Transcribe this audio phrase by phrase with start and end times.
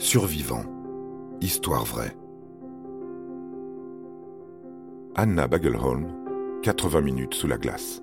[0.00, 0.62] Survivant.
[1.40, 2.16] Histoire vraie.
[5.16, 6.06] Anna Bagelholm,
[6.62, 8.00] 80 minutes sous la glace.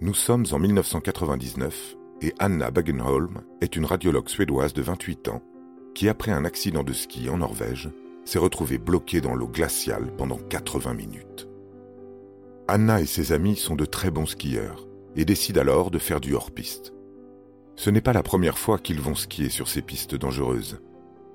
[0.00, 5.42] Nous sommes en 1999 et Anna Bagenholm est une radiologue suédoise de 28 ans
[5.94, 7.88] qui, après un accident de ski en Norvège,
[8.24, 11.49] s'est retrouvée bloquée dans l'eau glaciale pendant 80 minutes.
[12.72, 16.36] Anna et ses amis sont de très bons skieurs et décident alors de faire du
[16.36, 16.92] hors-piste.
[17.74, 20.80] Ce n'est pas la première fois qu'ils vont skier sur ces pistes dangereuses,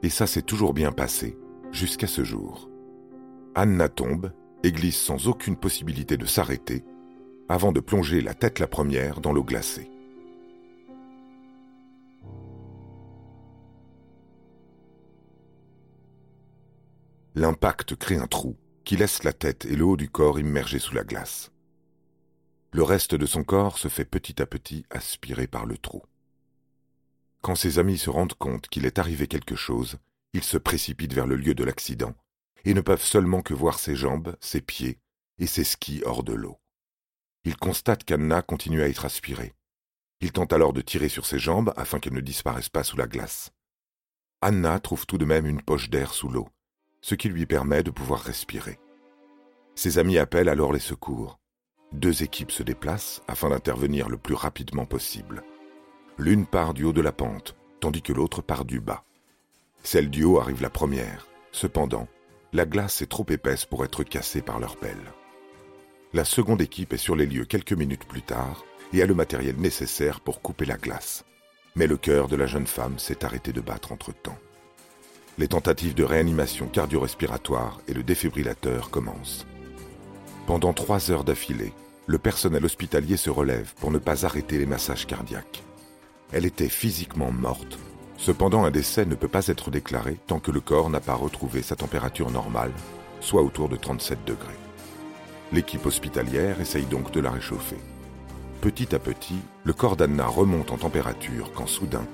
[0.01, 1.37] et ça s'est toujours bien passé,
[1.73, 2.69] jusqu'à ce jour.
[3.53, 4.31] Anna tombe
[4.63, 6.85] et glisse sans aucune possibilité de s'arrêter,
[7.49, 9.91] avant de plonger la tête la première dans l'eau glacée.
[17.35, 20.93] L'impact crée un trou qui laisse la tête et le haut du corps immergés sous
[20.93, 21.51] la glace.
[22.71, 26.03] Le reste de son corps se fait petit à petit aspirer par le trou.
[27.41, 29.97] Quand ses amis se rendent compte qu'il est arrivé quelque chose,
[30.33, 32.13] ils se précipitent vers le lieu de l'accident
[32.63, 34.99] et ne peuvent seulement que voir ses jambes, ses pieds
[35.39, 36.57] et ses skis hors de l'eau.
[37.43, 39.53] Ils constatent qu'Anna continue à être aspirée.
[40.21, 43.07] Ils tentent alors de tirer sur ses jambes afin qu'elles ne disparaissent pas sous la
[43.07, 43.51] glace.
[44.41, 46.49] Anna trouve tout de même une poche d'air sous l'eau
[47.05, 48.79] ce qui lui permet de pouvoir respirer.
[49.75, 51.37] Ses amis appellent alors les secours.
[51.91, 55.43] Deux équipes se déplacent afin d'intervenir le plus rapidement possible.
[56.17, 59.03] L'une part du haut de la pente, tandis que l'autre part du bas.
[59.83, 61.27] Celle du haut arrive la première.
[61.51, 62.07] Cependant,
[62.53, 65.13] la glace est trop épaisse pour être cassée par leur pelle.
[66.13, 69.57] La seconde équipe est sur les lieux quelques minutes plus tard et a le matériel
[69.57, 71.25] nécessaire pour couper la glace.
[71.75, 74.37] Mais le cœur de la jeune femme s'est arrêté de battre entre-temps.
[75.37, 79.45] Les tentatives de réanimation cardio-respiratoire et le défibrillateur commencent.
[80.47, 81.73] Pendant trois heures d'affilée,
[82.05, 85.63] le personnel hospitalier se relève pour ne pas arrêter les massages cardiaques.
[86.31, 87.79] Elle était physiquement morte.
[88.17, 91.61] Cependant, un décès ne peut pas être déclaré tant que le corps n'a pas retrouvé
[91.61, 92.71] sa température normale,
[93.19, 94.59] soit autour de 37 degrés.
[95.51, 97.79] L'équipe hospitalière essaye donc de la réchauffer.
[98.61, 102.05] Petit à petit, le corps d'Anna remonte en température quand soudain,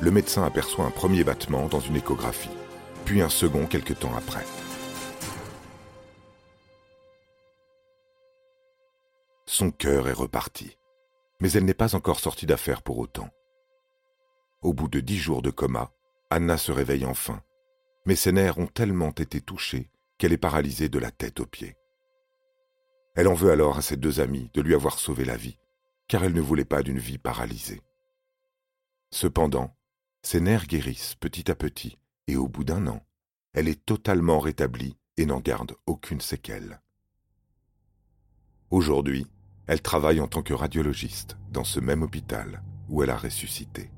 [0.00, 2.50] le médecin aperçoit un premier battement dans une échographie
[3.08, 4.44] puis un second quelque temps après.
[9.58, 10.78] Son cœur est reparti,
[11.40, 13.28] mais elle n'est pas encore sortie d'affaire pour autant.
[14.62, 15.92] Au bout de dix jours de coma,
[16.30, 17.42] Anna se réveille enfin,
[18.06, 21.76] mais ses nerfs ont tellement été touchés qu'elle est paralysée de la tête aux pieds.
[23.16, 25.58] Elle en veut alors à ses deux amis de lui avoir sauvé la vie,
[26.06, 27.82] car elle ne voulait pas d'une vie paralysée.
[29.10, 29.76] Cependant,
[30.22, 31.98] ses nerfs guérissent petit à petit
[32.28, 33.04] et au bout d'un an,
[33.54, 36.80] elle est totalement rétablie et n'en garde aucune séquelle.
[38.70, 39.26] Aujourd'hui,
[39.68, 43.90] elle travaille en tant que radiologiste dans ce même hôpital où elle a ressuscité.